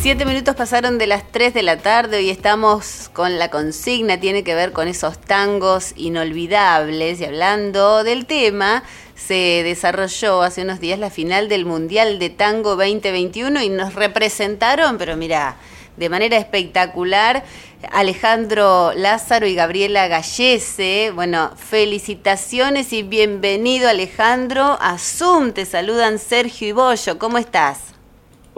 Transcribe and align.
Siete 0.00 0.24
minutos 0.24 0.54
pasaron 0.54 0.96
de 0.96 1.08
las 1.08 1.24
tres 1.32 1.54
de 1.54 1.64
la 1.64 1.78
tarde 1.78 2.22
y 2.22 2.30
estamos 2.30 3.10
con 3.12 3.36
la 3.36 3.50
consigna, 3.50 4.20
tiene 4.20 4.44
que 4.44 4.54
ver 4.54 4.72
con 4.72 4.86
esos 4.86 5.18
tangos 5.18 5.92
inolvidables 5.96 7.20
y 7.20 7.24
hablando 7.24 8.04
del 8.04 8.24
tema, 8.24 8.84
se 9.16 9.62
desarrolló 9.64 10.42
hace 10.42 10.62
unos 10.62 10.78
días 10.78 11.00
la 11.00 11.10
final 11.10 11.48
del 11.48 11.66
Mundial 11.66 12.20
de 12.20 12.30
Tango 12.30 12.76
2021 12.76 13.60
y 13.60 13.70
nos 13.70 13.96
representaron, 13.96 14.98
pero 14.98 15.16
mira, 15.16 15.56
de 15.96 16.08
manera 16.08 16.36
espectacular, 16.36 17.44
Alejandro 17.90 18.92
Lázaro 18.94 19.48
y 19.48 19.56
Gabriela 19.56 20.06
Gallese. 20.06 21.10
Bueno, 21.12 21.50
felicitaciones 21.56 22.92
y 22.92 23.02
bienvenido 23.02 23.88
Alejandro. 23.88 24.78
A 24.80 24.96
Zoom 24.96 25.50
te 25.52 25.66
saludan 25.66 26.20
Sergio 26.20 26.68
y 26.68 26.72
Bollo. 26.72 27.18
¿Cómo 27.18 27.38
estás? 27.38 27.87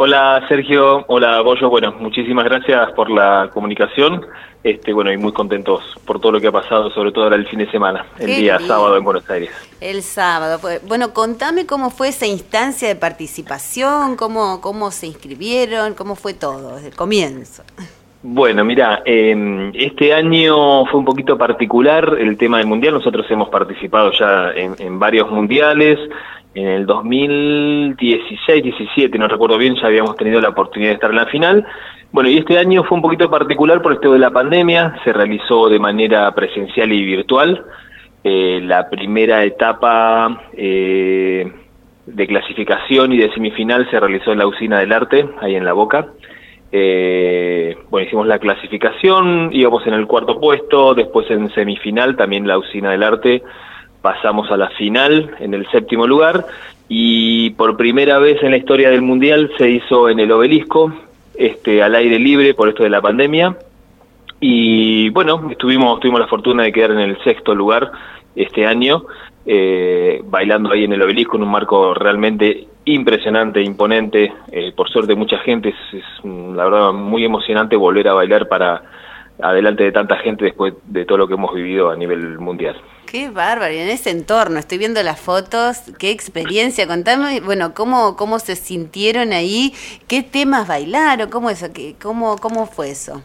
Hola 0.02 0.42
Sergio, 0.48 1.04
hola 1.08 1.42
Bollo, 1.42 1.68
bueno, 1.68 1.92
muchísimas 2.00 2.46
gracias 2.46 2.90
por 2.92 3.10
la 3.10 3.50
comunicación, 3.52 4.24
este, 4.64 4.94
bueno, 4.94 5.12
y 5.12 5.18
muy 5.18 5.30
contentos 5.30 5.82
por 6.06 6.18
todo 6.18 6.32
lo 6.32 6.40
que 6.40 6.46
ha 6.46 6.52
pasado, 6.52 6.88
sobre 6.92 7.12
todo 7.12 7.24
ahora 7.24 7.36
el 7.36 7.46
fin 7.46 7.58
de 7.58 7.70
semana, 7.70 8.06
el 8.18 8.28
día 8.28 8.58
sábado 8.60 8.96
en 8.96 9.04
Buenos 9.04 9.28
Aires. 9.28 9.50
El 9.78 10.00
sábado, 10.00 10.58
pues, 10.58 10.80
bueno, 10.88 11.12
contame 11.12 11.66
cómo 11.66 11.90
fue 11.90 12.08
esa 12.08 12.26
instancia 12.26 12.88
de 12.88 12.96
participación, 12.96 14.16
cómo, 14.16 14.62
cómo 14.62 14.90
se 14.90 15.06
inscribieron, 15.06 15.92
cómo 15.92 16.14
fue 16.14 16.32
todo 16.32 16.76
desde 16.76 16.88
el 16.88 16.96
comienzo. 16.96 17.62
Bueno, 18.22 18.64
mira, 18.64 19.02
eh, 19.04 19.70
este 19.74 20.14
año 20.14 20.86
fue 20.86 21.00
un 21.00 21.04
poquito 21.04 21.36
particular 21.36 22.16
el 22.18 22.38
tema 22.38 22.56
del 22.56 22.66
mundial. 22.66 22.94
Nosotros 22.94 23.26
hemos 23.30 23.50
participado 23.50 24.12
ya 24.12 24.50
en, 24.54 24.76
en 24.78 24.98
varios 24.98 25.30
mundiales, 25.30 25.98
en 26.54 26.66
el 26.66 26.86
2016-17, 26.86 29.18
no 29.18 29.28
recuerdo 29.28 29.58
bien, 29.58 29.76
ya 29.76 29.86
habíamos 29.86 30.16
tenido 30.16 30.40
la 30.40 30.48
oportunidad 30.48 30.90
de 30.90 30.94
estar 30.94 31.10
en 31.10 31.16
la 31.16 31.26
final. 31.26 31.64
Bueno, 32.12 32.28
y 32.28 32.38
este 32.38 32.58
año 32.58 32.82
fue 32.84 32.96
un 32.96 33.02
poquito 33.02 33.30
particular 33.30 33.80
por 33.82 33.92
esto 33.92 34.12
de 34.12 34.18
la 34.18 34.30
pandemia, 34.30 34.96
se 35.04 35.12
realizó 35.12 35.68
de 35.68 35.78
manera 35.78 36.34
presencial 36.34 36.92
y 36.92 37.04
virtual. 37.04 37.64
Eh, 38.24 38.60
la 38.64 38.90
primera 38.90 39.44
etapa 39.44 40.42
eh, 40.52 41.50
de 42.04 42.26
clasificación 42.26 43.12
y 43.12 43.18
de 43.18 43.32
semifinal 43.32 43.88
se 43.88 44.00
realizó 44.00 44.32
en 44.32 44.38
la 44.38 44.48
usina 44.48 44.80
del 44.80 44.92
arte, 44.92 45.28
ahí 45.40 45.54
en 45.54 45.64
La 45.64 45.72
Boca. 45.72 46.08
Eh, 46.72 47.76
bueno, 47.90 48.06
hicimos 48.06 48.26
la 48.26 48.40
clasificación, 48.40 49.50
íbamos 49.52 49.86
en 49.86 49.94
el 49.94 50.08
cuarto 50.08 50.40
puesto, 50.40 50.94
después 50.94 51.30
en 51.30 51.48
semifinal 51.50 52.16
también 52.16 52.46
la 52.46 52.58
usina 52.58 52.90
del 52.90 53.04
arte 53.04 53.42
pasamos 54.02 54.50
a 54.50 54.56
la 54.56 54.68
final 54.70 55.36
en 55.40 55.54
el 55.54 55.68
séptimo 55.70 56.06
lugar 56.06 56.46
y 56.88 57.50
por 57.50 57.76
primera 57.76 58.18
vez 58.18 58.42
en 58.42 58.50
la 58.50 58.56
historia 58.56 58.90
del 58.90 59.02
mundial 59.02 59.52
se 59.56 59.70
hizo 59.70 60.08
en 60.08 60.18
el 60.18 60.32
obelisco, 60.32 60.92
este, 61.36 61.82
al 61.82 61.94
aire 61.94 62.18
libre 62.18 62.52
por 62.52 62.68
esto 62.68 62.82
de 62.82 62.90
la 62.90 63.00
pandemia. 63.00 63.56
Y 64.40 65.08
bueno, 65.10 65.48
estuvimos, 65.50 66.00
tuvimos 66.00 66.20
la 66.20 66.26
fortuna 66.26 66.64
de 66.64 66.72
quedar 66.72 66.90
en 66.90 66.98
el 66.98 67.22
sexto 67.22 67.54
lugar 67.54 67.92
este 68.34 68.66
año, 68.66 69.04
eh, 69.46 70.20
bailando 70.24 70.72
ahí 70.72 70.84
en 70.84 70.92
el 70.92 71.02
obelisco 71.02 71.36
en 71.36 71.44
un 71.44 71.50
marco 71.50 71.94
realmente 71.94 72.66
impresionante, 72.86 73.62
imponente. 73.62 74.32
Eh, 74.50 74.72
por 74.74 74.88
suerte 74.90 75.14
mucha 75.14 75.38
gente, 75.38 75.68
es, 75.68 75.94
es 75.94 76.24
la 76.24 76.64
verdad 76.64 76.92
muy 76.92 77.24
emocionante 77.24 77.76
volver 77.76 78.08
a 78.08 78.14
bailar 78.14 78.48
para 78.48 78.82
adelante 79.40 79.84
de 79.84 79.92
tanta 79.92 80.16
gente 80.16 80.44
después 80.44 80.74
de 80.86 81.04
todo 81.04 81.18
lo 81.18 81.28
que 81.28 81.34
hemos 81.34 81.54
vivido 81.54 81.90
a 81.90 81.96
nivel 81.96 82.38
mundial. 82.40 82.76
Qué 83.10 83.28
bárbaro, 83.28 83.74
en 83.74 83.88
ese 83.88 84.10
entorno, 84.10 84.60
estoy 84.60 84.78
viendo 84.78 85.02
las 85.02 85.18
fotos, 85.18 85.78
qué 85.98 86.12
experiencia, 86.12 86.86
contame, 86.86 87.40
bueno, 87.40 87.74
cómo, 87.74 88.14
cómo 88.14 88.38
se 88.38 88.54
sintieron 88.54 89.32
ahí, 89.32 89.72
qué 90.06 90.22
temas 90.22 90.68
bailaron, 90.68 91.28
cómo 91.28 91.50
eso, 91.50 91.72
qué, 91.74 91.96
cómo, 92.00 92.36
cómo 92.36 92.66
fue 92.66 92.92
eso. 92.92 93.20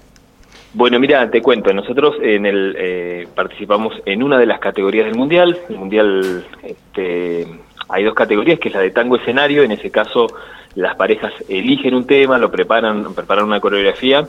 Bueno, 0.74 1.00
mira, 1.00 1.30
te 1.30 1.40
cuento, 1.40 1.72
nosotros 1.72 2.16
en 2.20 2.48
el 2.48 2.76
eh, 2.80 3.28
participamos 3.36 3.94
en 4.08 4.24
una 4.24 4.40
de 4.40 4.48
las 4.48 4.60
categorías 4.60 5.06
del 5.06 5.14
mundial, 5.14 5.56
el 5.70 5.78
mundial, 5.78 6.48
este, 6.64 7.46
hay 7.88 8.04
dos 8.06 8.16
categorías, 8.16 8.58
que 8.58 8.70
es 8.70 8.74
la 8.74 8.82
de 8.82 8.90
tango 8.90 9.18
escenario, 9.18 9.62
en 9.62 9.72
ese 9.72 9.92
caso 9.92 10.26
las 10.74 10.96
parejas 10.96 11.32
eligen 11.48 11.94
un 11.94 12.08
tema, 12.08 12.40
lo 12.40 12.50
preparan, 12.50 13.14
preparan 13.14 13.46
una 13.46 13.60
coreografía 13.60 14.26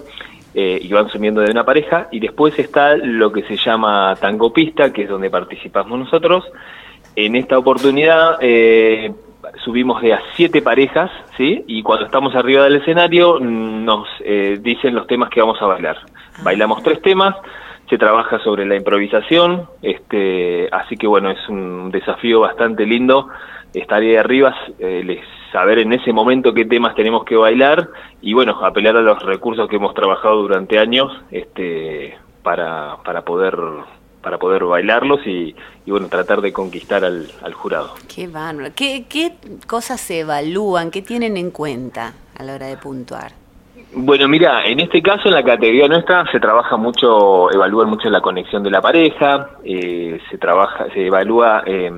eh, 0.59 0.79
y 0.81 0.91
van 0.91 1.11
subiendo 1.11 1.43
de 1.43 1.51
una 1.51 1.65
pareja, 1.65 2.09
y 2.11 2.19
después 2.19 2.59
está 2.59 2.97
lo 2.97 3.31
que 3.31 3.43
se 3.43 3.57
llama 3.57 4.17
tango 4.19 4.55
pista, 4.55 4.91
que 4.91 5.03
es 5.03 5.09
donde 5.11 5.29
participamos 5.29 5.99
nosotros. 5.99 6.45
En 7.15 7.37
esta 7.37 7.59
oportunidad 7.59 8.39
eh, 8.41 9.13
subimos 9.63 10.01
de 10.01 10.15
a 10.15 10.23
siete 10.35 10.63
parejas, 10.63 11.11
¿sí? 11.37 11.63
Y 11.67 11.83
cuando 11.83 12.07
estamos 12.07 12.35
arriba 12.35 12.65
del 12.65 12.77
escenario 12.77 13.39
nos 13.39 14.09
eh, 14.21 14.59
dicen 14.59 14.95
los 14.95 15.07
temas 15.07 15.29
que 15.29 15.41
vamos 15.41 15.61
a 15.61 15.67
bailar. 15.67 15.99
Ah. 16.07 16.41
Bailamos 16.43 16.83
tres 16.83 17.03
temas, 17.03 17.37
se 17.91 17.99
trabaja 17.99 18.39
sobre 18.39 18.65
la 18.65 18.77
improvisación, 18.77 19.69
este, 19.83 20.71
así 20.73 20.97
que 20.97 21.07
bueno, 21.07 21.31
es 21.31 21.49
un 21.51 21.91
desafío 21.91 22.41
bastante 22.41 22.87
lindo 22.87 23.29
estar 23.75 24.01
ahí 24.01 24.17
arriba, 24.17 24.57
eh, 24.79 25.03
les 25.05 25.21
saber 25.53 25.79
en 25.79 25.93
ese 25.93 26.13
momento 26.13 26.53
qué 26.55 26.65
temas 26.65 26.95
tenemos 26.95 27.25
que 27.25 27.37
bailar 27.37 27.89
y 28.21 28.33
bueno, 28.33 28.65
apelar 28.65 28.97
a 28.97 29.03
los 29.03 29.23
recursos 29.23 29.69
que 29.69 29.77
hemos 29.77 29.95
trabajado 29.95 30.43
durante 30.43 30.79
años 30.79 31.13
este, 31.31 32.17
para, 32.43 32.97
para 33.05 33.23
poder 33.23 33.57
para 34.23 34.39
poder 34.39 34.65
bailarlos 34.65 35.25
y, 35.25 35.55
y 35.85 35.91
bueno, 35.93 36.09
tratar 36.09 36.41
de 36.41 36.53
conquistar 36.53 37.05
al, 37.05 37.29
al 37.45 37.55
jurado. 37.55 37.95
Qué 38.13 38.27
bárbaro. 38.27 38.71
¿Qué, 38.75 39.05
¿Qué 39.09 39.35
cosas 39.69 40.01
se 40.01 40.21
evalúan, 40.21 40.91
qué 40.91 41.01
tienen 41.01 41.37
en 41.37 41.53
cuenta 41.53 42.13
a 42.37 42.43
la 42.43 42.57
hora 42.57 42.67
de 42.67 42.77
puntuar? 42.77 43.31
Bueno, 43.95 44.27
mira, 44.27 44.65
en 44.67 44.81
este 44.81 45.01
caso, 45.01 45.29
en 45.29 45.35
la 45.35 45.45
categoría 45.45 45.87
nuestra, 45.87 46.25
se 46.33 46.41
trabaja 46.41 46.77
mucho, 46.77 47.53
evalúan 47.53 47.89
mucho 47.89 48.11
la 48.11 48.21
conexión 48.21 48.65
de 48.65 48.71
la 48.71 48.81
pareja, 48.81 49.51
eh, 49.63 50.21
se 50.29 50.39
trabaja, 50.39 50.87
se 50.93 51.07
evalúa 51.07 51.63
eh, 51.65 51.91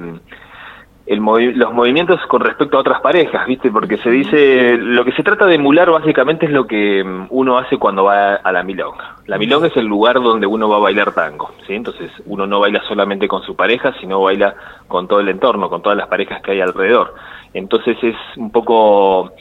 el 1.08 1.20
los 1.58 1.72
movimientos 1.72 2.20
con 2.26 2.42
respecto 2.42 2.76
a 2.76 2.80
otras 2.80 3.00
parejas, 3.00 3.46
¿viste? 3.46 3.70
Porque 3.70 3.96
se 3.98 4.10
dice, 4.10 4.76
lo 4.76 5.04
que 5.04 5.12
se 5.12 5.22
trata 5.22 5.46
de 5.46 5.54
emular 5.54 5.90
básicamente 5.90 6.46
es 6.46 6.52
lo 6.52 6.66
que 6.66 7.02
mm, 7.02 7.28
uno 7.30 7.56
hace 7.58 7.78
cuando 7.78 8.04
va 8.04 8.34
a 8.34 8.52
la 8.52 8.62
milonga. 8.62 9.16
La 9.26 9.38
milonga 9.38 9.68
es 9.68 9.76
el 9.76 9.86
lugar 9.86 10.16
donde 10.16 10.46
uno 10.46 10.68
va 10.68 10.76
a 10.76 10.80
bailar 10.80 11.12
tango, 11.12 11.50
¿sí? 11.66 11.74
Entonces 11.74 12.10
uno 12.26 12.46
no 12.46 12.60
baila 12.60 12.82
solamente 12.86 13.26
con 13.26 13.42
su 13.42 13.56
pareja, 13.56 13.94
sino 14.00 14.20
baila 14.20 14.54
con 14.86 15.08
todo 15.08 15.20
el 15.20 15.28
entorno, 15.28 15.70
con 15.70 15.80
todas 15.80 15.96
las 15.96 16.08
parejas 16.08 16.42
que 16.42 16.52
hay 16.52 16.60
alrededor. 16.60 17.14
Entonces 17.54 17.96
es 18.02 18.16
un 18.36 18.50
poco 18.50 19.32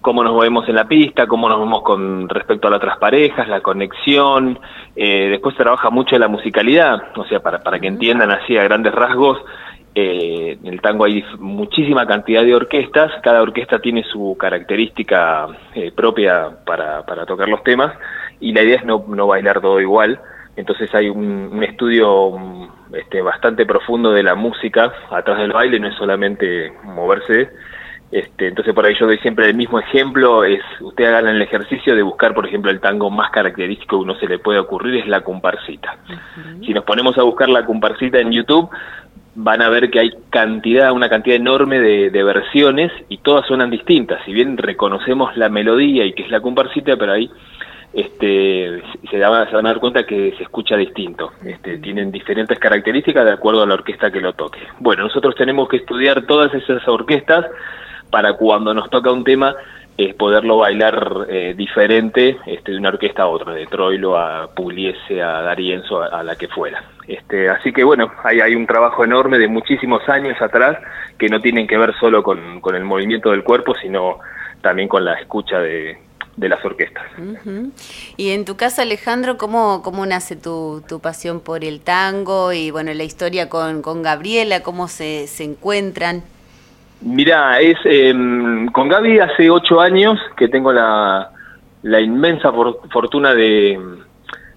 cómo 0.00 0.24
nos 0.24 0.32
movemos 0.32 0.68
en 0.68 0.76
la 0.76 0.88
pista, 0.88 1.26
cómo 1.26 1.48
nos 1.48 1.58
movemos 1.58 1.82
con 1.82 2.28
respecto 2.28 2.68
a 2.68 2.70
las 2.70 2.78
otras 2.78 2.98
parejas, 2.98 3.48
la 3.48 3.60
conexión. 3.60 4.58
Eh, 4.96 5.28
después 5.30 5.54
se 5.54 5.62
trabaja 5.62 5.90
mucho 5.90 6.18
la 6.18 6.28
musicalidad, 6.28 7.02
o 7.16 7.24
sea, 7.24 7.40
para, 7.40 7.62
para 7.62 7.78
que 7.78 7.88
entiendan 7.88 8.30
así 8.30 8.56
a 8.56 8.64
grandes 8.64 8.94
rasgos, 8.94 9.38
eh, 9.94 10.56
en 10.62 10.72
el 10.72 10.80
tango 10.80 11.04
hay 11.04 11.24
muchísima 11.38 12.06
cantidad 12.06 12.42
de 12.42 12.54
orquestas, 12.54 13.10
cada 13.22 13.42
orquesta 13.42 13.80
tiene 13.80 14.04
su 14.04 14.36
característica 14.38 15.48
eh, 15.74 15.90
propia 15.90 16.50
para, 16.64 17.04
para, 17.04 17.26
tocar 17.26 17.48
los 17.48 17.62
temas 17.64 17.92
y 18.38 18.52
la 18.52 18.62
idea 18.62 18.76
es 18.76 18.84
no, 18.84 19.04
no 19.08 19.26
bailar 19.26 19.60
todo 19.60 19.80
igual. 19.80 20.20
Entonces 20.56 20.94
hay 20.94 21.08
un, 21.08 21.50
un 21.52 21.64
estudio 21.64 22.68
este, 22.92 23.22
bastante 23.22 23.66
profundo 23.66 24.12
de 24.12 24.22
la 24.22 24.34
música 24.34 24.92
atrás 25.10 25.38
del 25.38 25.52
baile, 25.52 25.80
no 25.80 25.88
es 25.88 25.96
solamente 25.96 26.72
moverse. 26.84 27.50
Este, 28.10 28.48
entonces 28.48 28.74
por 28.74 28.84
ahí 28.84 28.94
yo 28.98 29.06
doy 29.06 29.18
siempre 29.18 29.46
el 29.46 29.54
mismo 29.54 29.78
ejemplo, 29.78 30.42
es 30.42 30.60
usted 30.80 31.04
hagan 31.04 31.28
el 31.28 31.42
ejercicio 31.42 31.94
de 31.94 32.02
buscar, 32.02 32.34
por 32.34 32.44
ejemplo, 32.46 32.70
el 32.70 32.80
tango 32.80 33.08
más 33.08 33.30
característico 33.30 33.98
que 33.98 34.02
uno 34.02 34.16
se 34.16 34.26
le 34.26 34.40
puede 34.40 34.58
ocurrir 34.58 34.96
es 34.96 35.06
la 35.06 35.20
comparsita. 35.20 35.96
Si 36.64 36.74
nos 36.74 36.84
ponemos 36.84 37.16
a 37.18 37.22
buscar 37.22 37.48
la 37.48 37.64
comparsita 37.64 38.18
en 38.18 38.32
YouTube, 38.32 38.68
van 39.34 39.62
a 39.62 39.68
ver 39.68 39.90
que 39.90 40.00
hay 40.00 40.10
cantidad, 40.30 40.92
una 40.92 41.08
cantidad 41.08 41.36
enorme 41.36 41.78
de, 41.78 42.10
de, 42.10 42.22
versiones 42.22 42.92
y 43.08 43.18
todas 43.18 43.46
suenan 43.46 43.70
distintas. 43.70 44.24
Si 44.24 44.32
bien 44.32 44.56
reconocemos 44.56 45.36
la 45.36 45.48
melodía 45.48 46.04
y 46.04 46.12
que 46.12 46.24
es 46.24 46.30
la 46.30 46.40
comparsita, 46.40 46.96
pero 46.96 47.12
ahí 47.12 47.30
este, 47.92 48.82
se, 49.10 49.18
da, 49.18 49.46
se 49.46 49.54
van 49.54 49.66
a 49.66 49.70
dar 49.70 49.80
cuenta 49.80 50.04
que 50.04 50.34
se 50.36 50.42
escucha 50.42 50.76
distinto. 50.76 51.32
Este, 51.44 51.78
tienen 51.78 52.12
diferentes 52.12 52.58
características 52.58 53.24
de 53.24 53.32
acuerdo 53.32 53.62
a 53.62 53.66
la 53.66 53.74
orquesta 53.74 54.10
que 54.10 54.20
lo 54.20 54.32
toque. 54.34 54.60
Bueno, 54.78 55.04
nosotros 55.04 55.34
tenemos 55.34 55.68
que 55.68 55.78
estudiar 55.78 56.22
todas 56.26 56.52
esas 56.54 56.86
orquestas 56.86 57.46
para 58.10 58.34
cuando 58.34 58.74
nos 58.74 58.90
toca 58.90 59.12
un 59.12 59.24
tema 59.24 59.54
es 59.96 60.14
poderlo 60.14 60.58
bailar 60.58 61.26
eh, 61.28 61.54
diferente 61.56 62.38
este, 62.46 62.72
de 62.72 62.78
una 62.78 62.88
orquesta 62.88 63.24
a 63.24 63.26
otra, 63.26 63.52
de 63.52 63.66
Troilo 63.66 64.16
a 64.16 64.48
Pugliese, 64.54 65.22
a 65.22 65.42
Darienzo, 65.42 66.02
a, 66.02 66.06
a, 66.06 66.22
la 66.22 66.36
que 66.36 66.48
fuera. 66.48 66.82
Este, 67.06 67.48
así 67.48 67.72
que 67.72 67.84
bueno, 67.84 68.10
hay, 68.24 68.40
hay 68.40 68.54
un 68.54 68.66
trabajo 68.66 69.04
enorme 69.04 69.38
de 69.38 69.48
muchísimos 69.48 70.08
años 70.08 70.40
atrás 70.40 70.78
que 71.18 71.28
no 71.28 71.40
tienen 71.40 71.66
que 71.66 71.76
ver 71.76 71.94
solo 72.00 72.22
con, 72.22 72.60
con 72.60 72.74
el 72.74 72.84
movimiento 72.84 73.30
del 73.30 73.44
cuerpo, 73.44 73.74
sino 73.82 74.18
también 74.62 74.88
con 74.88 75.04
la 75.04 75.14
escucha 75.14 75.58
de, 75.58 75.98
de 76.36 76.48
las 76.48 76.64
orquestas. 76.64 77.04
Y 78.16 78.30
en 78.30 78.44
tu 78.44 78.56
caso, 78.56 78.82
Alejandro, 78.82 79.36
¿cómo, 79.36 79.82
cómo 79.82 80.06
nace 80.06 80.36
tu, 80.36 80.82
tu, 80.88 81.00
pasión 81.00 81.40
por 81.40 81.64
el 81.64 81.80
tango 81.80 82.52
y 82.52 82.70
bueno, 82.70 82.92
la 82.94 83.04
historia 83.04 83.48
con, 83.48 83.82
con 83.82 84.02
Gabriela, 84.02 84.62
cómo 84.62 84.88
se, 84.88 85.26
se 85.26 85.44
encuentran? 85.44 86.22
Mira, 87.02 87.60
es 87.60 87.78
eh, 87.84 88.12
con 88.72 88.88
Gaby 88.88 89.20
hace 89.20 89.50
ocho 89.50 89.80
años 89.80 90.18
que 90.36 90.48
tengo 90.48 90.72
la, 90.72 91.30
la 91.82 92.00
inmensa 92.00 92.52
fortuna 92.90 93.34
de, 93.34 93.78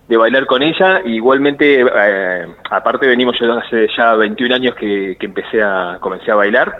de 0.08 0.18
bailar 0.18 0.46
con 0.46 0.62
ella. 0.62 1.02
Igualmente, 1.06 1.82
eh, 1.82 2.48
aparte 2.70 3.08
venimos 3.08 3.38
yo 3.40 3.52
hace 3.54 3.88
ya 3.96 4.16
21 4.16 4.56
años 4.56 4.76
que, 4.76 5.18
empecé 5.20 5.62
a, 5.62 5.98
comencé 6.00 6.32
a 6.32 6.36
bailar. 6.36 6.74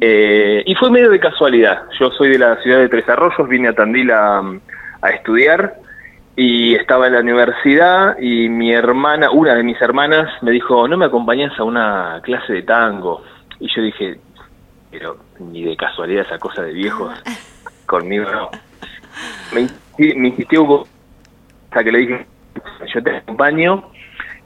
Eh, 0.00 0.62
y 0.66 0.74
fue 0.74 0.90
medio 0.90 1.10
de 1.10 1.18
casualidad. 1.18 1.82
Yo 1.98 2.10
soy 2.10 2.30
de 2.30 2.38
la 2.38 2.56
ciudad 2.62 2.78
de 2.78 2.88
Tres 2.88 3.08
Arroyos, 3.08 3.48
vine 3.48 3.68
a 3.68 3.72
Tandil 3.72 4.10
a, 4.10 4.42
estudiar 5.14 5.76
y 6.36 6.74
estaba 6.74 7.06
en 7.06 7.14
la 7.14 7.20
universidad 7.20 8.18
y 8.18 8.48
mi 8.50 8.72
hermana, 8.72 9.30
una 9.30 9.54
de 9.54 9.62
mis 9.62 9.80
hermanas, 9.80 10.30
me 10.42 10.50
dijo, 10.50 10.86
¿no 10.86 10.98
me 10.98 11.06
acompañas 11.06 11.58
a 11.58 11.64
una 11.64 12.20
clase 12.22 12.52
de 12.52 12.62
tango? 12.62 13.22
Y 13.58 13.68
yo 13.74 13.82
dije, 13.82 14.18
pero 14.90 15.16
ni 15.38 15.64
de 15.64 15.76
casualidad 15.76 16.26
esa 16.26 16.38
cosa 16.38 16.62
de 16.62 16.72
viejos, 16.72 17.22
conmigo 17.86 18.30
no. 18.30 18.50
Me, 19.52 19.66
me 20.14 20.28
insistió 20.28 20.62
un 20.62 20.84
hasta 21.70 21.84
que 21.84 21.92
le 21.92 21.98
dije, 21.98 22.26
yo 22.92 23.02
te 23.02 23.16
acompaño, 23.16 23.84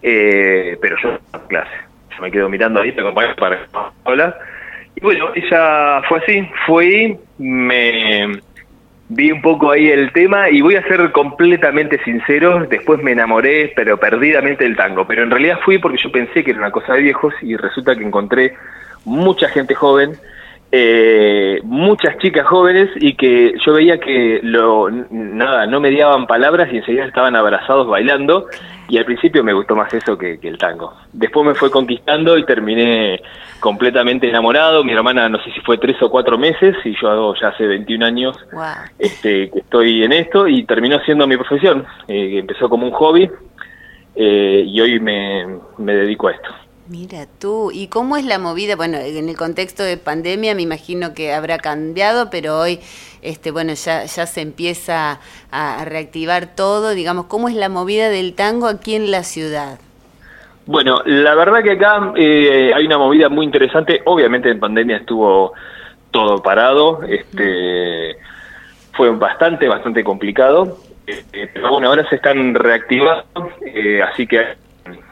eh, 0.02 0.76
pero 0.80 0.96
yo 1.02 1.18
no 1.32 1.46
clase. 1.46 1.72
Yo 2.14 2.22
me 2.22 2.30
quedo 2.30 2.48
mirando 2.50 2.82
ahí, 2.82 2.92
te 2.92 3.00
acompaño 3.00 3.34
para 3.36 3.66
hablar. 4.04 4.38
Y 4.94 5.00
bueno, 5.00 5.30
ella 5.34 6.02
fue 6.06 6.18
así, 6.18 6.48
fue 6.66 7.18
me 7.38 8.40
vi 9.08 9.30
un 9.30 9.42
poco 9.42 9.70
ahí 9.70 9.88
el 9.88 10.12
tema 10.12 10.50
y 10.50 10.60
voy 10.60 10.76
a 10.76 10.82
ser 10.82 11.12
completamente 11.12 12.02
sincero, 12.04 12.66
después 12.68 13.02
me 13.02 13.12
enamoré, 13.12 13.72
pero 13.74 13.98
perdidamente 13.98 14.64
del 14.64 14.76
tango. 14.76 15.06
Pero 15.06 15.22
en 15.22 15.30
realidad 15.30 15.60
fui 15.64 15.78
porque 15.78 15.98
yo 16.02 16.12
pensé 16.12 16.44
que 16.44 16.50
era 16.50 16.60
una 16.60 16.70
cosa 16.70 16.94
de 16.94 17.02
viejos 17.02 17.34
y 17.42 17.56
resulta 17.56 17.96
que 17.96 18.04
encontré 18.04 18.54
mucha 19.04 19.48
gente 19.48 19.74
joven 19.74 20.12
eh, 20.72 21.60
muchas 21.62 22.18
chicas 22.18 22.46
jóvenes 22.46 22.90
y 22.96 23.14
que 23.14 23.54
yo 23.64 23.74
veía 23.74 23.98
que 23.98 24.40
lo, 24.42 24.90
nada, 24.90 25.66
no 25.66 25.80
mediaban 25.80 26.26
palabras 26.26 26.68
y 26.72 26.78
enseguida 26.78 27.04
estaban 27.04 27.36
abrazados 27.36 27.86
bailando 27.86 28.46
y 28.88 28.98
al 28.98 29.04
principio 29.04 29.44
me 29.44 29.52
gustó 29.52 29.76
más 29.76 29.94
eso 29.94 30.18
que, 30.18 30.38
el 30.42 30.58
tango. 30.58 30.92
Después 31.12 31.46
me 31.46 31.54
fue 31.54 31.70
conquistando 31.70 32.36
y 32.36 32.44
terminé 32.44 33.22
completamente 33.60 34.28
enamorado. 34.28 34.82
Mi 34.82 34.92
hermana 34.92 35.28
no 35.28 35.38
sé 35.44 35.52
si 35.52 35.60
fue 35.60 35.78
tres 35.78 36.02
o 36.02 36.10
cuatro 36.10 36.36
meses 36.38 36.76
y 36.84 36.94
yo 37.00 37.34
ya 37.40 37.48
hace 37.48 37.66
21 37.66 38.04
años 38.04 38.36
este, 38.98 39.50
que 39.50 39.60
estoy 39.60 40.02
en 40.02 40.12
esto 40.12 40.48
y 40.48 40.64
terminó 40.64 40.98
siendo 41.04 41.26
mi 41.26 41.36
profesión. 41.36 41.86
Eh, 42.08 42.38
empezó 42.38 42.68
como 42.68 42.86
un 42.86 42.92
hobby 42.92 43.30
eh, 44.16 44.64
y 44.66 44.80
hoy 44.80 44.98
me 44.98 45.46
dedico 45.78 46.28
a 46.28 46.32
esto. 46.32 46.50
Mira 46.86 47.24
tú, 47.40 47.70
¿y 47.72 47.88
cómo 47.88 48.18
es 48.18 48.26
la 48.26 48.38
movida? 48.38 48.76
Bueno, 48.76 48.98
en 48.98 49.30
el 49.30 49.36
contexto 49.36 49.82
de 49.82 49.96
pandemia 49.96 50.54
me 50.54 50.60
imagino 50.60 51.14
que 51.14 51.32
habrá 51.32 51.56
cambiado, 51.56 52.28
pero 52.28 52.58
hoy, 52.58 52.78
este, 53.22 53.50
bueno, 53.50 53.72
ya, 53.72 54.04
ya 54.04 54.26
se 54.26 54.42
empieza 54.42 55.18
a, 55.50 55.84
reactivar 55.86 56.54
todo. 56.54 56.90
Digamos, 56.90 57.24
¿cómo 57.24 57.48
es 57.48 57.54
la 57.54 57.70
movida 57.70 58.10
del 58.10 58.34
tango 58.34 58.66
aquí 58.66 58.94
en 58.96 59.10
la 59.10 59.22
ciudad? 59.22 59.78
Bueno, 60.66 61.00
la 61.06 61.34
verdad 61.34 61.62
que 61.62 61.72
acá 61.72 62.12
eh, 62.16 62.72
hay 62.74 62.84
una 62.84 62.98
movida 62.98 63.30
muy 63.30 63.46
interesante. 63.46 64.02
Obviamente 64.04 64.50
en 64.50 64.60
pandemia 64.60 64.98
estuvo 64.98 65.54
todo 66.10 66.42
parado, 66.42 67.02
este, 67.04 68.16
fue 68.92 69.08
bastante, 69.16 69.68
bastante 69.68 70.04
complicado. 70.04 70.76
Eh, 71.06 71.48
pero 71.52 71.70
bueno, 71.70 71.88
ahora 71.88 72.06
se 72.10 72.16
están 72.16 72.54
reactivando, 72.54 73.24
eh, 73.64 74.02
así 74.02 74.26
que 74.26 74.63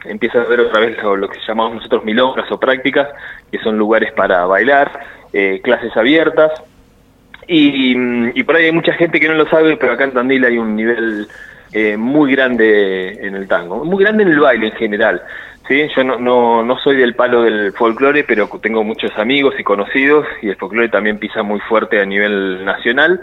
empieza 0.05 0.41
a 0.41 0.45
ver 0.45 0.61
otra 0.61 0.79
vez 0.79 1.01
lo, 1.01 1.27
que 1.29 1.39
llamamos 1.47 1.75
nosotros 1.75 2.03
milongas 2.03 2.51
o 2.51 2.59
prácticas, 2.59 3.09
que 3.51 3.59
son 3.59 3.77
lugares 3.77 4.11
para 4.13 4.45
bailar, 4.45 4.91
eh, 5.31 5.61
clases 5.63 5.95
abiertas. 5.95 6.51
Y, 7.47 8.41
por 8.43 8.55
ahí 8.55 8.65
hay 8.65 8.71
mucha 8.71 8.93
gente 8.93 9.19
que 9.19 9.27
no 9.27 9.33
lo 9.33 9.47
sabe, 9.49 9.75
pero 9.77 9.93
acá 9.93 10.05
en 10.05 10.13
Tandil 10.13 10.45
hay 10.45 10.57
un 10.57 10.75
nivel 10.75 11.27
eh, 11.73 11.97
muy 11.97 12.31
grande 12.31 13.19
en 13.21 13.35
el 13.35 13.47
tango, 13.47 13.83
muy 13.83 14.03
grande 14.03 14.23
en 14.23 14.29
el 14.29 14.39
baile 14.39 14.67
en 14.67 14.73
general. 14.73 15.21
¿sí? 15.67 15.87
Yo 15.95 16.03
no, 16.03 16.17
no, 16.17 16.63
no 16.63 16.77
soy 16.79 16.95
del 16.95 17.15
palo 17.15 17.43
del 17.43 17.73
folclore, 17.73 18.23
pero 18.23 18.49
tengo 18.61 18.83
muchos 18.83 19.11
amigos 19.17 19.55
y 19.59 19.63
conocidos, 19.63 20.25
y 20.41 20.49
el 20.49 20.55
folclore 20.55 20.89
también 20.89 21.19
pisa 21.19 21.43
muy 21.43 21.59
fuerte 21.61 21.99
a 21.99 22.05
nivel 22.05 22.63
nacional. 22.63 23.19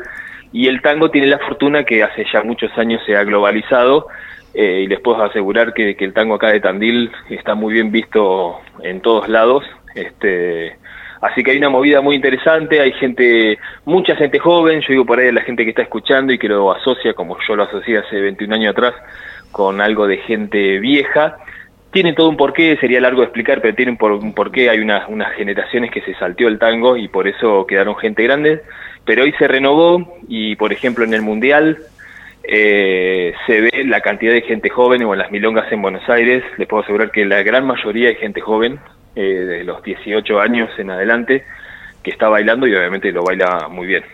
Y 0.53 0.67
el 0.67 0.83
tango 0.83 1.11
tiene 1.11 1.29
la 1.29 1.39
fortuna 1.39 1.85
que 1.85 2.03
hace 2.03 2.25
ya 2.33 2.43
muchos 2.43 2.77
años 2.77 3.01
se 3.07 3.17
ha 3.17 3.25
globalizado 3.25 4.09
eh, 4.53 4.83
y 4.85 4.87
les 4.89 5.01
puedo 5.01 5.23
asegurar 5.23 5.73
que, 5.75 5.97
el 5.99 6.13
tango 6.13 6.35
acá 6.35 6.49
de 6.49 6.61
Tandil 6.61 7.11
está 7.29 7.55
muy 7.55 7.75
bien 7.75 7.93
visto 7.93 8.61
en 8.83 9.01
todos 9.01 9.29
lados. 9.29 9.65
Este, 9.95 10.77
así 11.21 11.45
que 11.45 11.53
hay 11.53 11.59
una 11.59 11.69
movida 11.69 12.01
muy 12.01 12.17
interesante, 12.17 12.81
hay 12.81 12.93
gente, 12.93 13.59
mucha 13.85 14.17
gente 14.17 14.39
joven, 14.39 14.81
yo 14.81 14.89
digo 14.89 15.07
por 15.07 15.21
ahí 15.21 15.31
la 15.31 15.43
gente 15.43 15.65
que 15.65 15.71
está 15.71 15.83
escuchando 15.83 16.33
y 16.33 16.39
que 16.39 16.49
lo 16.49 16.73
asocia, 16.73 17.15
como 17.15 17.37
yo 17.47 17.55
lo 17.55 17.65
asocié 17.65 17.99
hace 17.99 18.21
21 18.21 18.55
años 18.55 18.73
atrás, 18.73 18.95
con 19.53 19.81
algo 19.81 20.09
de 20.09 20.19
gente 20.19 20.81
vieja. 20.81 21.39
Tiene 21.93 22.13
todo 22.13 22.29
un 22.29 22.37
porqué, 22.37 22.77
sería 22.81 23.01
largo 23.01 23.21
de 23.21 23.27
explicar, 23.27 23.61
pero 23.61 23.75
tiene 23.75 23.97
un, 24.01 24.33
porqué. 24.33 24.71
Hay 24.71 24.79
unas 24.79 25.33
generaciones 25.37 25.91
que 25.91 26.01
se 26.03 26.15
salteó 26.15 26.47
el 26.47 26.59
tango 26.59 26.97
y 26.97 27.09
por 27.09 27.27
eso 27.27 27.67
quedaron 27.67 27.97
gente 27.97 28.23
grande. 28.23 28.63
Pero 29.05 29.25
hoy 29.25 29.33
se 29.39 29.49
renovó 29.49 30.19
y, 30.29 30.57
por 30.57 30.73
ejemplo, 30.73 31.05
en 31.05 31.15
el 31.15 31.23
Mundial 31.23 31.79
eh, 32.43 33.33
se 33.47 33.61
ve 33.61 33.85
la 33.85 34.01
cantidad 34.01 34.33
de 34.33 34.43
gente 34.43 34.71
joven 34.71 35.03
o 35.05 35.13
en 35.13 35.19
las 35.19 35.31
milongas 35.31 35.71
en 35.73 35.83
Buenos 35.83 36.09
Aires. 36.09 36.43
Les 36.59 36.69
puedo 36.69 36.83
asegurar 36.83 37.11
que 37.11 37.25
la 37.25 37.43
gran 37.43 37.67
mayoría 37.67 38.11
es 38.11 38.19
gente 38.19 38.41
joven, 38.41 38.79
eh, 39.17 39.23
de 39.23 39.65
los 39.65 39.83
18 39.83 40.41
años 40.41 40.71
en 40.79 40.91
adelante, 40.91 41.45
que 42.03 42.11
está 42.11 42.29
bailando 42.29 42.67
y 42.67 42.75
obviamente 42.75 43.11
lo 43.13 43.25
baila 43.25 43.69
muy 43.69 43.87
bien. 43.87 44.05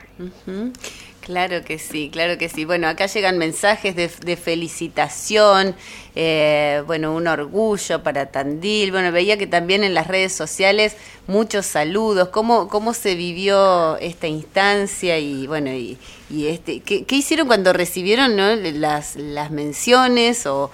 Claro 1.26 1.64
que 1.66 1.78
sí, 1.80 2.08
claro 2.12 2.38
que 2.38 2.48
sí. 2.48 2.64
Bueno, 2.64 2.86
acá 2.86 3.06
llegan 3.06 3.36
mensajes 3.36 3.96
de, 3.96 4.36
felicitación, 4.36 5.74
eh, 6.14 6.84
bueno, 6.86 7.16
un 7.16 7.26
orgullo 7.26 8.00
para 8.04 8.26
Tandil. 8.26 8.92
Bueno, 8.92 9.10
veía 9.10 9.36
que 9.36 9.48
también 9.48 9.82
en 9.82 9.92
las 9.92 10.06
redes 10.06 10.32
sociales 10.32 10.96
muchos 11.26 11.66
saludos. 11.66 12.28
¿Cómo, 12.28 12.68
cómo 12.68 12.94
se 12.94 13.16
vivió 13.16 13.96
esta 13.96 14.28
instancia 14.28 15.18
y 15.18 15.48
bueno, 15.48 15.70
y, 15.72 15.98
este, 16.30 16.78
¿qué, 16.78 17.04
hicieron 17.08 17.48
cuando 17.48 17.72
recibieron 17.72 18.36
las, 18.80 19.16
menciones 19.50 20.46
o, 20.46 20.70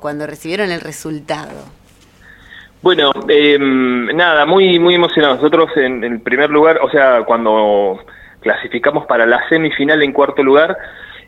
cuando 0.00 0.26
recibieron 0.26 0.70
el 0.70 0.80
resultado? 0.80 1.52
Bueno, 2.80 3.12
em, 3.28 4.06
nada, 4.16 4.46
muy 4.46 4.78
muy 4.78 4.94
emocionados. 4.94 5.42
Nosotros 5.42 5.76
en 5.76 6.02
el 6.04 6.20
primer 6.20 6.48
lugar, 6.48 6.80
o 6.82 6.88
sea, 6.88 7.22
cuando 7.26 8.00
clasificamos 8.44 9.06
para 9.06 9.26
la 9.26 9.48
semifinal 9.48 10.00
en 10.02 10.12
cuarto 10.12 10.44
lugar. 10.44 10.76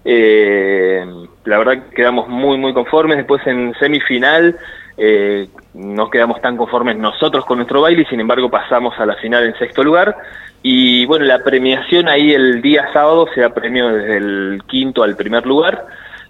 Eh, 0.04 1.04
la 1.44 1.58
verdad 1.58 1.86
quedamos 1.94 2.28
muy, 2.28 2.58
muy 2.58 2.72
conformes. 2.72 3.16
Después 3.16 3.44
en 3.46 3.74
semifinal 3.80 4.56
eh, 4.96 5.48
no 5.74 6.08
quedamos 6.10 6.40
tan 6.40 6.56
conformes 6.56 6.96
nosotros 6.96 7.44
con 7.44 7.58
nuestro 7.58 7.80
baile 7.80 8.02
y 8.02 8.06
sin 8.06 8.20
embargo 8.20 8.48
pasamos 8.48 8.94
a 8.98 9.06
la 9.06 9.16
final 9.16 9.44
en 9.44 9.58
sexto 9.58 9.82
lugar. 9.82 10.16
Y 10.62 11.06
bueno, 11.06 11.24
la 11.24 11.42
premiación 11.42 12.08
ahí 12.08 12.32
el 12.32 12.62
día 12.62 12.88
sábado 12.92 13.26
se 13.34 13.40
da 13.40 13.50
premio 13.50 13.88
desde 13.88 14.18
el 14.18 14.62
quinto 14.68 15.02
al 15.02 15.16
primer 15.16 15.44
lugar. 15.46 15.86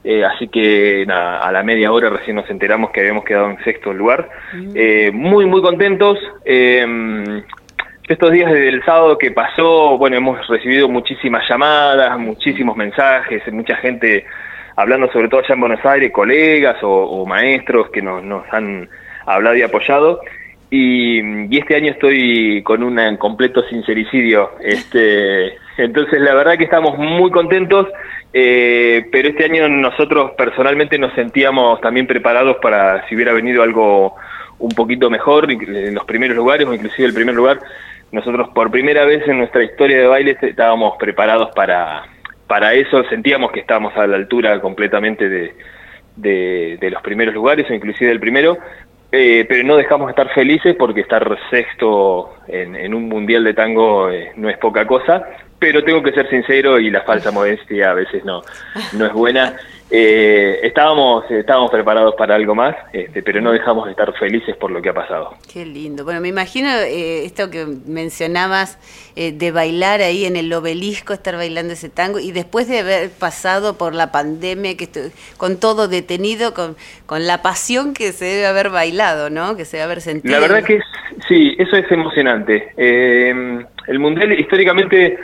Eh, 0.09 0.25
así 0.25 0.47
que 0.47 1.05
a 1.11 1.51
la 1.51 1.63
media 1.65 1.91
hora 1.91 2.09
recién 2.09 2.37
nos 2.37 2.49
enteramos 2.49 2.93
que 2.93 3.01
habíamos 3.01 3.25
quedado 3.25 3.51
en 3.51 3.65
sexto 3.65 3.93
lugar. 3.93 4.29
Mm. 4.53 4.71
Eh, 4.75 5.11
muy, 5.13 5.47
muy 5.47 5.61
contentos. 5.61 6.17
Eh, 6.45 7.43
estos 8.09 8.31
días 8.31 8.53
del 8.53 8.85
sábado 8.85 9.19
que 9.19 9.33
pasó, 9.33 9.99
bueno, 9.99 10.17
hemos 10.17 10.47
recibido 10.47 10.89
muchísimas 10.89 11.43
llamadas, 11.49 12.17
muchísimos 12.19 12.77
mensajes, 12.77 13.43
mucha 13.53 13.77
gente 13.77 14.25
hablando 14.77 15.11
sobre 15.11 15.29
todo 15.29 15.41
allá 15.41 15.55
en 15.55 15.61
Buenos 15.61 15.85
Aires, 15.85 16.13
colegas 16.13 16.77
o, 16.83 17.27
maestros 17.27 17.91
que 17.91 18.03
nos, 18.03 18.23
nos, 18.23 18.45
han 18.53 18.89
hablado 19.25 19.57
y 19.57 19.63
apoyado. 19.63 20.21
Y, 20.71 21.57
este 21.57 21.77
año 21.77 21.93
estoy 21.93 22.63
con 22.63 22.83
un 22.85 23.17
completo 23.17 23.63
sincericidio. 23.69 24.53
Este, 24.61 25.57
entonces, 25.77 26.21
la 26.21 26.35
verdad 26.35 26.57
que 26.57 26.65
estamos 26.65 26.97
muy 26.99 27.33
contentos, 27.33 27.89
eh, 28.33 29.07
pero 29.11 29.29
este 29.29 29.47
año 29.47 29.69
nosotros 29.69 30.33
personalmente 30.37 30.97
nos 30.99 31.13
sentíamos 31.15 31.81
también 31.81 32.07
preparados 32.07 32.59
para 32.63 33.09
si 33.09 33.17
hubiera 33.17 33.33
venido 33.33 33.65
algo 33.65 34.15
un 34.59 34.71
poquito 34.71 35.11
mejor 35.11 35.51
en 35.51 35.95
los 35.95 36.05
primeros 36.05 36.37
lugares 36.37 36.67
o 36.67 36.73
inclusive 36.73 37.09
el 37.09 37.15
primer 37.15 37.35
lugar 37.35 37.59
nosotros 38.13 38.49
por 38.55 38.71
primera 38.71 39.05
vez 39.05 39.27
en 39.27 39.39
nuestra 39.39 39.63
historia 39.65 39.99
de 39.99 40.07
baile 40.07 40.37
estábamos 40.41 40.97
preparados 40.99 41.51
para, 41.55 42.05
para 42.47 42.75
eso, 42.75 43.05
sentíamos 43.09 43.51
que 43.53 43.61
estábamos 43.61 43.97
a 43.97 44.07
la 44.07 44.17
altura 44.17 44.61
completamente 44.61 45.29
de, 45.29 45.55
de, 46.17 46.91
los 46.91 47.03
primeros 47.03 47.35
lugares 47.35 47.69
o 47.69 47.75
inclusive 47.75 48.09
del 48.09 48.21
primero, 48.21 48.59
eh, 49.13 49.45
pero 49.49 49.65
no 49.65 49.77
dejamos 49.77 50.07
de 50.07 50.11
estar 50.11 50.33
felices 50.35 50.75
porque 50.79 51.01
estar 51.01 51.37
sexto 51.51 52.35
en, 52.49 52.95
un 52.95 53.09
mundial 53.09 53.45
de 53.45 53.55
tango 53.55 54.11
eh, 54.11 54.33
no 54.37 54.49
es 54.49 54.59
poca 54.59 54.87
cosa, 54.87 55.25
pero 55.59 55.85
tengo 55.85 56.03
que 56.03 56.13
ser 56.13 56.29
sincero 56.29 56.79
y 56.79 56.91
la 56.91 57.03
falsa 57.03 57.31
modestia 57.33 57.91
a 57.91 57.95
veces 57.95 58.25
no, 58.25 58.43
no 58.93 59.07
es 59.07 59.13
buena. 59.13 59.57
Eh, 59.89 60.61
estábamos, 60.65 61.31
estábamos 61.31 61.71
preparados 61.71 62.17
para 62.17 62.35
algo 62.35 62.57
más, 62.57 62.75
este, 62.93 63.23
pero 63.23 63.41
no 63.41 63.53
dejamos 63.53 63.85
de 63.85 63.93
estar 63.93 64.13
felices 64.19 64.57
por 64.57 64.73
lo 64.73 64.83
que 64.83 64.89
ha 64.89 64.95
pasado. 64.95 65.35
Qué 65.53 65.65
lindo. 65.65 66.05
Bueno, 66.05 66.21
me 66.21 66.27
imagino 66.29 66.69
eh, 66.69 67.25
esto 67.25 67.51
que 67.51 67.67
mencionabas 67.87 68.79
eh, 69.15 69.31
de 69.31 69.53
bailar 69.53 70.01
ahí 70.01 70.25
en 70.25 70.35
el 70.35 70.53
obelisco, 70.53 71.13
estar 71.13 71.37
bailando 71.37 71.75
ese 71.75 71.89
tango, 71.89 72.19
y 72.19 72.33
después 72.33 72.67
de 72.67 72.81
haber 72.81 73.11
pasado 73.11 73.79
por 73.79 73.95
la 73.95 74.11
pandemia, 74.11 74.77
que 74.77 74.89
con 75.37 75.61
todo 75.61 75.87
detenido, 75.87 76.53
con, 76.53 76.77
con 77.07 77.29
la 77.29 77.43
pasión 77.43 77.95
que 77.95 78.11
se 78.11 78.25
debe 78.25 78.47
haber 78.47 78.71
bailado, 78.71 79.31
¿no? 79.31 79.57
Que 79.57 79.65
se 79.65 79.77
debe 79.77 79.85
haber 79.85 80.01
sentido. 80.01 80.35
La 80.35 80.41
verdad 80.41 80.65
que 80.65 80.81
sí, 81.29 81.55
eso 81.59 81.77
es 81.77 81.89
emocionante. 81.93 82.73
el 82.77 83.99
Mundial 84.01 84.33
históricamente 84.33 85.17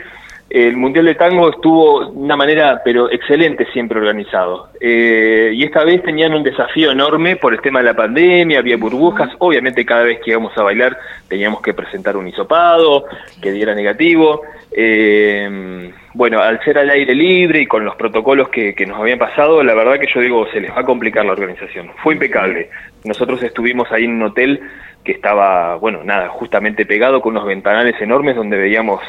el 0.53 0.77
Mundial 0.77 1.05
de 1.05 1.15
Tango 1.15 1.49
estuvo 1.49 2.11
de 2.11 2.15
una 2.15 2.35
manera, 2.35 2.79
pero 2.85 3.11
excelente, 3.11 3.65
siempre 3.73 3.97
organizado. 3.97 4.69
Eh, 4.79 5.51
y 5.55 5.63
esta 5.63 5.83
vez 5.83 6.03
tenían 6.03 6.35
un 6.35 6.43
desafío 6.43 6.91
enorme 6.91 7.37
por 7.37 7.55
el 7.55 7.61
tema 7.61 7.79
de 7.79 7.85
la 7.85 7.95
pandemia, 7.95 8.59
había 8.59 8.77
burbujas. 8.77 9.31
Obviamente, 9.39 9.83
cada 9.83 10.03
vez 10.03 10.19
que 10.23 10.29
íbamos 10.29 10.55
a 10.55 10.61
bailar 10.61 10.95
teníamos 11.27 11.59
que 11.59 11.73
presentar 11.73 12.15
un 12.15 12.27
hisopado 12.27 13.05
que 13.41 13.51
diera 13.51 13.73
negativo. 13.73 14.43
Eh, 14.71 15.91
bueno, 16.13 16.39
al 16.39 16.63
ser 16.63 16.77
al 16.77 16.91
aire 16.91 17.15
libre 17.15 17.61
y 17.61 17.65
con 17.65 17.83
los 17.83 17.95
protocolos 17.95 18.49
que, 18.49 18.75
que 18.75 18.85
nos 18.85 18.99
habían 18.99 19.17
pasado, 19.17 19.63
la 19.63 19.73
verdad 19.73 19.99
que 19.99 20.13
yo 20.13 20.21
digo, 20.21 20.45
se 20.51 20.61
les 20.61 20.69
va 20.69 20.81
a 20.81 20.85
complicar 20.85 21.25
la 21.25 21.31
organización. 21.31 21.89
Fue 22.03 22.13
impecable. 22.13 22.69
Nosotros 23.05 23.41
estuvimos 23.41 23.91
ahí 23.91 24.03
en 24.03 24.17
un 24.17 24.21
hotel 24.21 24.61
que 25.03 25.13
estaba, 25.13 25.77
bueno, 25.77 26.03
nada, 26.03 26.29
justamente 26.29 26.85
pegado 26.85 27.21
con 27.21 27.31
unos 27.31 27.47
ventanales 27.47 27.99
enormes 27.99 28.35
donde 28.35 28.57
veíamos 28.57 29.01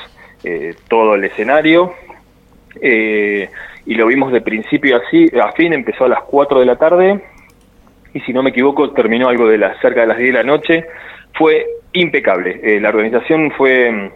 eh, 0.44 0.74
todo 0.88 1.14
el 1.14 1.24
escenario. 1.24 1.94
Eh, 2.80 3.48
y 3.86 3.94
lo 3.94 4.06
vimos 4.06 4.32
de 4.32 4.40
principio 4.40 4.96
así, 4.96 5.30
a 5.40 5.52
fin, 5.52 5.72
empezó 5.72 6.04
a 6.04 6.08
las 6.08 6.22
4 6.22 6.60
de 6.60 6.66
la 6.66 6.76
tarde 6.76 7.24
y 8.12 8.20
si 8.20 8.32
no 8.32 8.42
me 8.42 8.50
equivoco 8.50 8.90
terminó 8.92 9.28
algo 9.28 9.48
de 9.48 9.58
la, 9.58 9.78
cerca 9.80 10.02
de 10.02 10.06
las 10.06 10.18
10 10.18 10.28
de 10.28 10.38
la 10.38 10.42
noche. 10.42 10.84
Fue 11.34 11.66
impecable, 11.92 12.60
eh, 12.62 12.80
la 12.80 12.90
organización 12.90 13.52
fue 13.52 13.90
mm, 13.90 14.10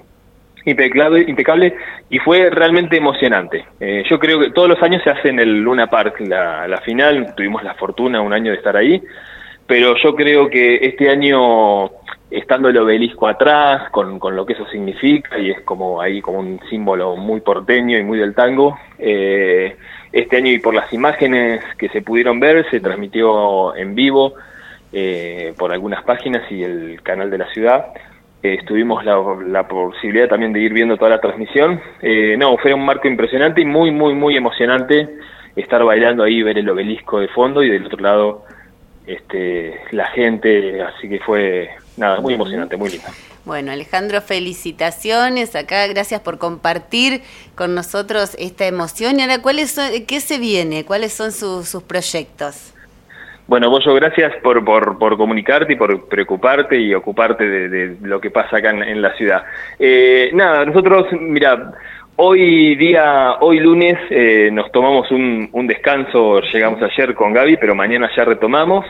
impecable, 0.67 1.25
impecable 1.27 1.75
y 2.11 2.19
fue 2.19 2.51
realmente 2.51 2.97
emocionante. 2.97 3.65
yo 4.09 4.19
creo 4.19 4.41
que 4.41 4.51
todos 4.51 4.69
los 4.69 4.83
años 4.83 5.03
se 5.03 5.11
hace 5.11 5.29
en 5.29 5.41
el 5.41 5.61
Luna 5.63 5.87
Park 5.87 6.21
la, 6.21 6.69
la 6.69 6.81
final, 6.83 7.35
tuvimos 7.35 7.63
la 7.63 7.75
fortuna 7.75 8.21
un 8.21 8.33
año 8.33 8.51
de 8.51 8.59
estar 8.59 8.77
ahí, 8.77 9.03
pero 9.67 9.95
yo 10.03 10.15
creo 10.15 10.49
que 10.49 10.77
este 10.77 11.11
año 11.11 11.91
estando 12.31 12.69
el 12.69 12.77
obelisco 12.77 13.27
atrás, 13.27 13.91
con, 13.91 14.19
con, 14.19 14.37
lo 14.37 14.45
que 14.45 14.53
eso 14.53 14.67
significa, 14.67 15.39
y 15.39 15.51
es 15.51 15.61
como 15.63 16.01
ahí 16.01 16.21
como 16.21 16.41
un 16.41 16.61
símbolo 16.69 17.17
muy 17.17 17.41
porteño 17.41 17.99
y 17.99 18.03
muy 18.03 18.19
del 18.19 18.35
tango. 18.35 18.79
Eh, 18.99 19.77
este 20.13 20.37
año 20.37 20.51
y 20.51 20.59
por 20.59 20.75
las 20.75 20.93
imágenes 20.93 21.63
que 21.79 21.89
se 21.89 22.03
pudieron 22.03 22.39
ver, 22.41 22.69
se 22.71 22.81
transmitió 22.81 23.75
en 23.77 23.95
vivo 23.95 24.35
eh, 24.93 25.55
por 25.59 25.73
algunas 25.73 26.03
páginas 26.05 26.51
y 26.51 26.63
el 26.63 27.01
canal 27.03 27.31
de 27.31 27.39
la 27.39 27.49
ciudad. 27.53 27.87
Eh, 28.43 28.57
estuvimos 28.61 29.05
la, 29.05 29.17
la, 29.47 29.67
posibilidad 29.67 30.29
también 30.29 30.53
de 30.53 30.61
ir 30.61 30.73
viendo 30.73 30.97
toda 30.97 31.11
la 31.11 31.21
transmisión. 31.21 31.81
no, 32.39 32.57
fue 32.59 32.75
un 32.75 32.85
marco 32.85 33.09
impresionante 33.09 33.63
y 33.63 33.65
muy, 33.65 33.91
muy, 33.91 34.15
muy 34.15 34.37
emocionante 34.37 35.09
estar 35.57 35.83
bailando 35.83 36.23
ahí, 36.23 36.43
ver 36.43 36.59
el 36.59 36.69
obelisco 36.69 37.21
de 37.21 37.29
fondo 37.29 37.63
y 37.63 37.71
del 37.71 37.87
otro 37.87 38.01
lado 38.01 38.45
este, 39.09 39.81
la 39.93 40.07
gente, 40.09 40.83
así 40.83 41.09
que 41.09 41.19
fue 41.21 41.71
nada, 41.97 42.21
muy 42.21 42.35
emocionante, 42.35 42.77
muy 42.77 42.91
lindo. 42.91 43.09
Bueno, 43.45 43.73
Alejandro, 43.73 44.21
felicitaciones 44.21 45.57
acá, 45.57 45.87
gracias 45.87 46.21
por 46.21 46.37
compartir 46.37 47.23
con 47.55 47.75
nosotros 47.75 48.37
esta 48.39 48.67
emoción. 48.67 49.19
Y 49.19 49.23
ahora, 49.23 49.41
¿cuáles 49.41 49.71
son, 49.71 49.89
¿qué 50.07 50.21
se 50.21 50.39
viene? 50.39 50.85
¿Cuáles 50.85 51.15
son 51.15 51.33
sus 51.33 51.83
proyectos? 51.85 52.75
Bueno, 53.47 53.71
Bollo, 53.71 53.95
gracias 53.95 54.35
por, 54.43 54.63
por, 54.63 54.99
por, 54.99 55.17
comunicarte 55.17 55.73
y 55.73 55.77
por 55.77 56.07
preocuparte 56.07 56.79
y 56.79 56.93
ocuparte 56.93 57.49
de, 57.49 57.97
lo 58.03 58.21
que 58.21 58.31
pasa 58.31 58.59
acá 58.59 58.69
en, 58.69 59.01
la 59.01 59.15
ciudad. 59.17 59.43
Eh, 59.79 60.31
nada, 60.35 60.67
nosotros, 60.67 61.07
mira, 61.13 61.73
hoy 62.21 62.75
día, 62.75 63.37
hoy 63.41 63.61
lunes, 63.61 63.97
eh, 64.11 64.51
nos 64.53 64.71
tomamos 64.73 65.11
un, 65.11 65.49
un 65.53 65.67
descanso, 65.67 66.41
llegamos 66.53 66.83
ayer 66.83 67.15
con 67.15 67.33
Gaby, 67.33 67.57
pero 67.59 67.75
mañana 67.75 68.11
ya 68.17 68.25
retomamos. 68.25 68.85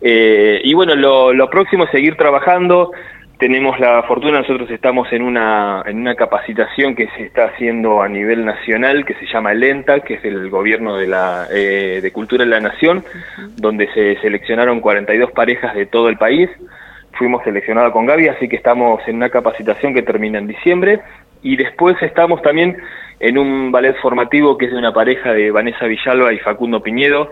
Eh, 0.00 0.60
y 0.62 0.74
bueno, 0.74 0.94
lo, 0.94 1.50
próximo 1.50 1.84
es 1.84 1.90
seguir 1.90 2.16
trabajando. 2.16 2.92
Tenemos 3.38 3.78
la 3.78 4.02
fortuna, 4.04 4.40
nosotros 4.40 4.70
estamos 4.70 5.12
en 5.12 5.22
una, 5.22 5.82
en 5.86 5.98
una 5.98 6.14
capacitación 6.14 6.94
que 6.94 7.08
se 7.16 7.24
está 7.24 7.46
haciendo 7.46 8.00
a 8.02 8.08
nivel 8.08 8.44
nacional, 8.44 9.04
que 9.04 9.14
se 9.14 9.26
llama 9.26 9.54
LENTA, 9.54 10.00
que 10.00 10.14
es 10.14 10.24
el 10.24 10.48
Gobierno 10.48 10.96
de, 10.96 11.06
la, 11.06 11.46
eh, 11.52 12.00
de 12.00 12.12
Cultura 12.12 12.44
de 12.44 12.50
la 12.50 12.60
Nación, 12.60 13.04
donde 13.56 13.88
se 13.92 14.20
seleccionaron 14.20 14.80
42 14.80 15.32
parejas 15.32 15.74
de 15.74 15.86
todo 15.86 16.08
el 16.08 16.16
país. 16.16 16.48
Fuimos 17.12 17.42
seleccionados 17.42 17.92
con 17.92 18.06
Gaby, 18.06 18.28
así 18.28 18.48
que 18.48 18.56
estamos 18.56 19.00
en 19.08 19.16
una 19.16 19.30
capacitación 19.30 19.94
que 19.94 20.02
termina 20.02 20.38
en 20.38 20.46
diciembre. 20.46 21.00
Y 21.42 21.56
después 21.56 21.96
estamos 22.02 22.42
también 22.42 22.76
en 23.20 23.38
un 23.38 23.72
ballet 23.72 23.96
formativo 24.00 24.56
que 24.56 24.66
es 24.66 24.72
de 24.72 24.78
una 24.78 24.92
pareja 24.92 25.32
de 25.32 25.50
Vanessa 25.50 25.86
Villalba 25.86 26.32
y 26.32 26.38
Facundo 26.38 26.82
Piñedo, 26.82 27.30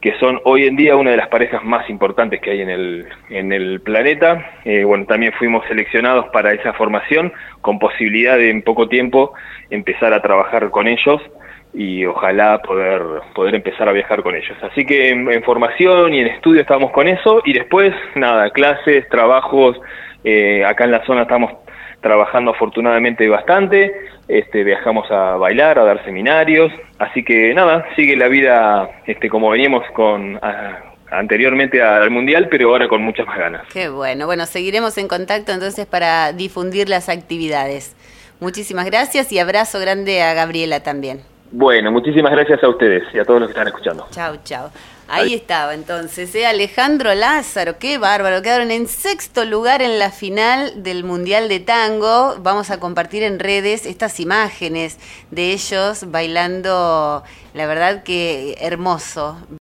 que 0.00 0.18
son 0.18 0.40
hoy 0.44 0.66
en 0.66 0.76
día 0.76 0.96
una 0.96 1.10
de 1.10 1.16
las 1.16 1.28
parejas 1.28 1.64
más 1.64 1.88
importantes 1.88 2.40
que 2.40 2.50
hay 2.50 2.60
en 2.60 2.70
el, 2.70 3.06
en 3.30 3.52
el 3.52 3.80
planeta. 3.80 4.52
Eh, 4.64 4.84
bueno, 4.84 5.06
también 5.06 5.32
fuimos 5.32 5.66
seleccionados 5.66 6.26
para 6.32 6.52
esa 6.52 6.72
formación 6.74 7.32
con 7.60 7.78
posibilidad 7.78 8.36
de 8.36 8.50
en 8.50 8.62
poco 8.62 8.88
tiempo 8.88 9.32
empezar 9.70 10.12
a 10.12 10.22
trabajar 10.22 10.70
con 10.70 10.86
ellos 10.86 11.20
y 11.74 12.06
ojalá 12.06 12.62
poder, 12.62 13.02
poder 13.34 13.54
empezar 13.54 13.88
a 13.88 13.92
viajar 13.92 14.22
con 14.22 14.34
ellos. 14.34 14.56
Así 14.62 14.86
que 14.86 15.10
en, 15.10 15.42
formación 15.42 16.14
y 16.14 16.20
en 16.20 16.28
estudio 16.28 16.62
estamos 16.62 16.90
con 16.90 17.08
eso 17.08 17.42
y 17.44 17.52
después, 17.52 17.92
nada, 18.14 18.50
clases, 18.50 19.08
trabajos, 19.08 19.78
eh, 20.24 20.64
acá 20.64 20.84
en 20.84 20.92
la 20.92 21.04
zona 21.04 21.22
estamos 21.22 21.52
trabajando 22.00 22.52
afortunadamente 22.52 23.28
bastante, 23.28 23.92
este, 24.28 24.64
viajamos 24.64 25.10
a 25.10 25.36
bailar, 25.36 25.78
a 25.78 25.84
dar 25.84 26.04
seminarios, 26.04 26.72
así 26.98 27.24
que 27.24 27.54
nada, 27.54 27.86
sigue 27.96 28.16
la 28.16 28.28
vida 28.28 28.90
este, 29.06 29.28
como 29.28 29.50
veníamos 29.50 29.84
con 29.92 30.38
anteriormente 31.10 31.82
al 31.82 32.10
Mundial, 32.10 32.48
pero 32.50 32.70
ahora 32.70 32.88
con 32.88 33.02
muchas 33.02 33.26
más 33.26 33.38
ganas. 33.38 33.62
Qué 33.72 33.88
bueno, 33.88 34.26
bueno, 34.26 34.46
seguiremos 34.46 34.98
en 34.98 35.08
contacto 35.08 35.52
entonces 35.52 35.86
para 35.86 36.32
difundir 36.32 36.88
las 36.88 37.08
actividades. 37.08 37.96
Muchísimas 38.40 38.86
gracias 38.86 39.32
y 39.32 39.38
abrazo 39.38 39.80
grande 39.80 40.22
a 40.22 40.34
Gabriela 40.34 40.80
también. 40.80 41.20
Bueno, 41.52 41.90
muchísimas 41.90 42.32
gracias 42.32 42.62
a 42.62 42.68
ustedes 42.68 43.02
y 43.14 43.18
a 43.18 43.24
todos 43.24 43.40
los 43.40 43.48
que 43.48 43.52
están 43.52 43.68
escuchando. 43.68 44.06
Chao, 44.10 44.36
chao. 44.44 44.70
Ahí 45.08 45.34
estaba 45.34 45.74
entonces, 45.74 46.34
¿eh? 46.34 46.46
Alejandro 46.46 47.14
Lázaro, 47.14 47.78
qué 47.78 47.96
bárbaro, 47.96 48.42
quedaron 48.42 48.72
en 48.72 48.88
sexto 48.88 49.44
lugar 49.44 49.80
en 49.80 50.00
la 50.00 50.10
final 50.10 50.82
del 50.82 51.04
Mundial 51.04 51.48
de 51.48 51.60
Tango. 51.60 52.36
Vamos 52.40 52.70
a 52.70 52.80
compartir 52.80 53.22
en 53.22 53.38
redes 53.38 53.86
estas 53.86 54.18
imágenes 54.18 54.96
de 55.30 55.52
ellos 55.52 56.10
bailando, 56.10 57.22
la 57.54 57.66
verdad 57.66 58.02
que 58.02 58.56
hermoso. 58.60 59.38